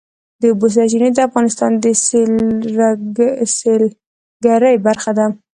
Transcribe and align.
د 0.41 0.43
اوبو 0.51 0.67
سرچینې 0.75 1.09
د 1.13 1.19
افغانستان 1.27 1.71
د 1.83 1.85
سیلګرۍ 3.57 4.75
برخه 4.87 5.11
ده. 5.17 5.25